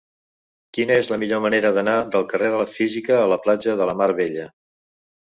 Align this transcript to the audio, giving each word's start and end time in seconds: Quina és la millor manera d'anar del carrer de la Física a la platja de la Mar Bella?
Quina 0.75 0.95
és 1.01 1.09
la 1.11 1.17
millor 1.23 1.41
manera 1.45 1.71
d'anar 1.75 1.97
del 2.15 2.25
carrer 2.31 2.49
de 2.53 2.61
la 2.61 2.65
Física 2.77 3.19
a 3.19 3.27
la 3.33 3.37
platja 3.43 3.75
de 3.83 3.87
la 3.91 3.95
Mar 4.01 4.09
Bella? 4.21 4.47